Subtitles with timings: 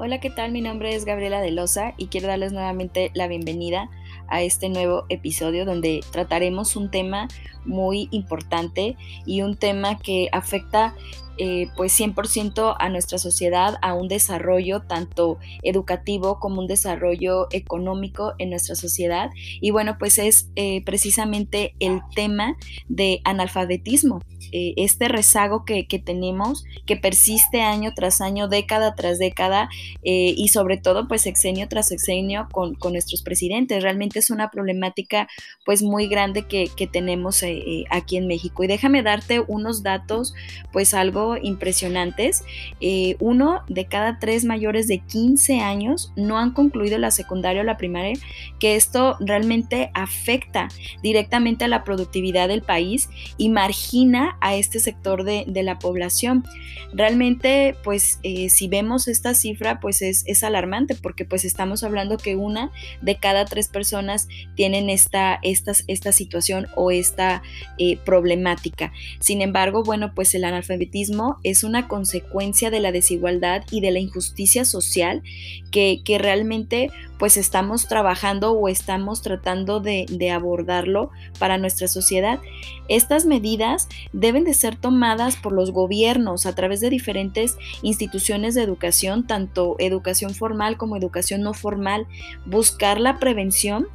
[0.00, 0.52] Hola, ¿qué tal?
[0.52, 3.90] Mi nombre es Gabriela de Loza y quiero darles nuevamente la bienvenida
[4.28, 7.28] a este nuevo episodio donde trataremos un tema
[7.64, 8.96] muy importante
[9.26, 10.94] y un tema que afecta
[11.40, 18.34] eh, pues 100% a nuestra sociedad, a un desarrollo tanto educativo como un desarrollo económico
[18.38, 19.30] en nuestra sociedad.
[19.60, 22.56] Y bueno, pues es eh, precisamente el tema
[22.88, 29.68] de analfabetismo, eh, este rezago que, tenemos, que persiste año tras año, década tras década
[30.02, 33.82] y sobre todo pues sexenio tras sexenio con, nuestros presidentes.
[33.82, 35.28] Realmente es una problemática
[35.64, 37.42] pues muy grande que, que tenemos
[37.90, 38.64] aquí en México.
[38.64, 40.34] Y déjame darte unos datos
[40.72, 42.44] pues algo impresionantes.
[42.80, 47.64] Eh, uno de cada tres mayores de 15 años no han concluido la secundaria o
[47.64, 48.18] la primaria,
[48.58, 50.68] que esto realmente afecta
[51.02, 56.44] directamente a la productividad del país y margina a este sector de, la población.
[56.92, 62.36] Realmente, pues eh, si vemos esta cifra, pues es, alarmante porque pues estamos hablando que
[62.36, 62.70] una
[63.02, 64.07] de cada tres personas
[64.54, 67.42] tienen esta, esta, esta situación o esta
[67.78, 68.92] eh, problemática.
[69.20, 73.98] Sin embargo, bueno, pues el analfabetismo es una consecuencia de la desigualdad y de la
[73.98, 75.22] injusticia social
[75.70, 82.40] que, realmente pues estamos trabajando o estamos tratando de, de, abordarlo para nuestra sociedad.
[82.88, 88.62] Estas medidas deben de ser tomadas por los gobiernos a través de diferentes instituciones de
[88.62, 92.06] educación, tanto educación formal como educación no formal,
[92.46, 93.88] buscar la prevención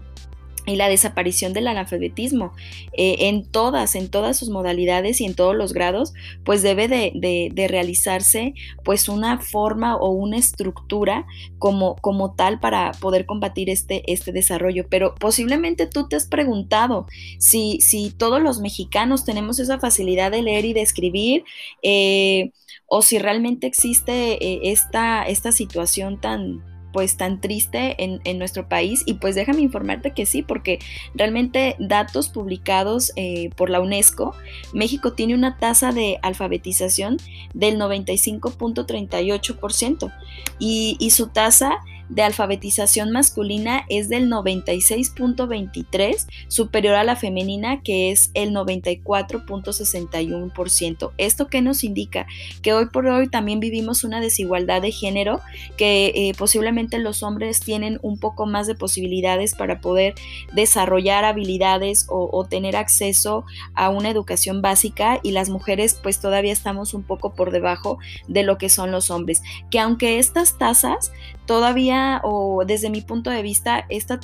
[0.66, 2.54] y la desaparición del analfabetismo
[2.94, 6.14] eh, en todas, en todas sus modalidades y en todos los grados,
[6.46, 11.26] pues debe de, realizarse pues una forma o una estructura
[11.60, 14.86] como, como tal para poder combatir este, este desarrollo.
[14.90, 17.08] Pero posiblemente tú te has preguntado
[17.40, 21.44] si, si todos los mexicanos tenemos esa facilidad de leer y de escribir
[21.82, 22.52] eh,
[22.88, 29.04] o si realmente existe eh, esta, esta situación tan pues tan triste en, nuestro país
[29.06, 30.80] y pues déjame informarte que sí, porque
[31.14, 34.34] realmente datos publicados eh, por la UNESCO,
[34.74, 37.18] México tiene una tasa de alfabetización
[37.54, 40.14] del 95.38%
[40.60, 41.80] y, y su tasa
[42.10, 51.12] de alfabetización masculina es del 96.23, superior a la femenina que es el 94.61%.
[51.18, 52.26] ¿Esto qué nos indica?
[52.62, 55.42] Que hoy por hoy también vivimos una desigualdad de género,
[55.78, 60.14] que eh, posiblemente los hombres tienen un poco más de posibilidades para poder
[60.54, 66.54] desarrollar habilidades o, o tener acceso a una educación básica y las mujeres pues todavía
[66.54, 67.98] estamos un poco por debajo
[68.28, 69.42] de lo que son los hombres.
[69.70, 71.12] Que aunque estas tasas
[71.46, 71.93] todavía
[72.24, 74.20] o desde mi punto de vista estas,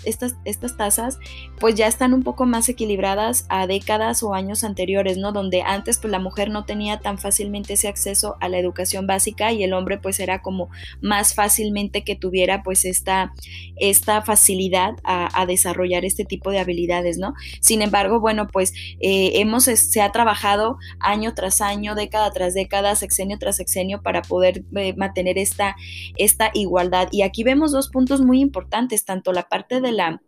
[0.45, 1.19] estas tasas
[1.59, 5.31] pues ya están un poco más equilibradas a décadas o años anteriores, ¿no?
[5.31, 9.51] Donde antes pues la mujer no tenía tan fácilmente ese acceso a la educación básica
[9.51, 10.69] y el hombre pues era como
[11.01, 13.33] más fácilmente que tuviera pues esta,
[13.77, 17.33] esta facilidad a, desarrollar este tipo de habilidades, ¿no?
[17.59, 22.95] Sin embargo, bueno pues eh, hemos, se ha trabajado año tras año, década tras década,
[22.95, 25.75] sexenio tras sexenio para poder eh, mantener esta,
[26.17, 30.21] esta igualdad y aquí vemos dos puntos muy importantes, tanto la parte de la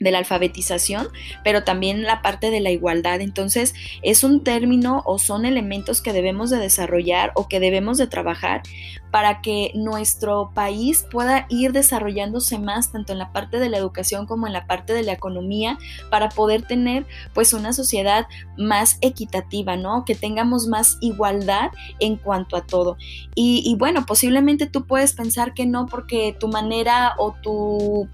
[0.00, 1.08] de la alfabetización,
[1.42, 3.20] pero también la parte de la igualdad.
[3.20, 8.06] Entonces, es un término o son elementos que debemos de desarrollar o que debemos de
[8.06, 8.62] trabajar
[9.10, 14.26] para que nuestro país pueda ir desarrollándose más tanto en la parte de la educación
[14.26, 15.78] como en la parte de la economía
[16.10, 18.26] para poder tener pues una sociedad
[18.56, 20.04] más equitativa, ¿no?
[20.04, 22.96] Que tengamos más igualdad en cuanto a todo.
[23.34, 28.08] Y, bueno, posiblemente tú puedes pensar que no porque tu manera o tu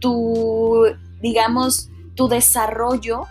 [0.00, 0.84] tu,
[1.20, 3.26] digamos, tu desarrollo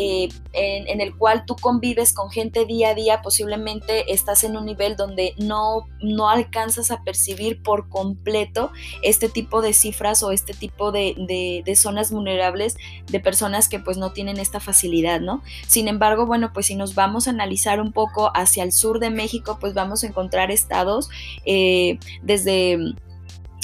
[0.00, 4.64] eh, en, el cual tú convives con gente día a día, posiblemente estás en un
[4.64, 8.70] nivel donde no, no alcanzas a percibir por completo
[9.02, 12.76] este tipo de cifras o este tipo de, de, zonas vulnerables
[13.10, 15.42] de personas que pues no tienen esta facilidad, ¿no?
[15.66, 19.10] Sin embargo, bueno, pues si nos vamos a analizar un poco hacia el sur de
[19.10, 21.10] México, pues vamos a encontrar estados
[21.44, 22.94] eh, desde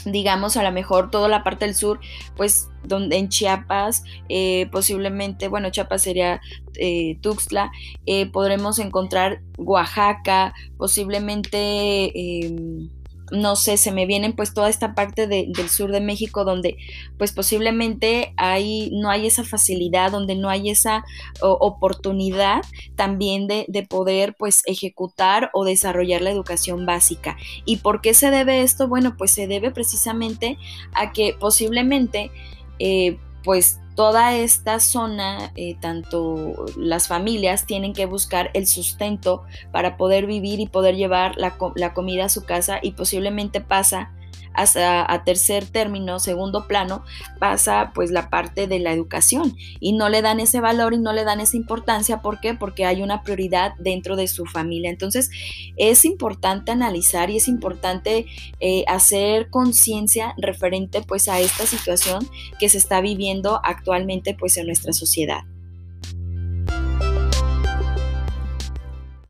[0.04, 2.00] digamos a lo mejor toda la parte del sur,
[2.36, 6.40] pues donde en Chiapas, eh, posiblemente, bueno, Chiapas sería
[6.74, 7.70] eh, Tuxtla,
[8.06, 12.88] eh, podremos encontrar Oaxaca, posiblemente em,
[13.30, 16.76] no sé, se me vienen pues toda esta parte del sur de México donde
[17.18, 21.04] pues posiblemente hay, no hay esa facilidad, donde no hay esa
[21.40, 22.62] oportunidad
[22.96, 27.36] también de, poder pues ejecutar o desarrollar la educación básica.
[27.64, 28.88] ¿Y por qué se debe esto?
[28.88, 30.56] Bueno, pues se debe precisamente
[30.94, 32.30] a que posiblemente
[32.78, 39.96] eh, pues toda esta zona, eh, tanto las familias tienen que buscar el sustento para
[39.96, 41.56] poder vivir y poder llevar la,
[41.94, 44.12] comida a su casa y posiblemente pasa
[44.54, 47.04] hasta a tercer término, segundo plano,
[47.38, 51.12] pasa pues la parte de la educación y no le dan ese valor y no
[51.12, 52.22] le dan esa importancia.
[52.22, 52.54] ¿Por qué?
[52.54, 54.90] Porque hay una prioridad dentro de su familia.
[54.90, 55.30] Entonces
[55.76, 58.26] es importante analizar y es importante
[58.60, 62.28] eh, hacer conciencia referente pues a esta situación
[62.58, 65.44] que se está viviendo actualmente pues en nuestra sociedad.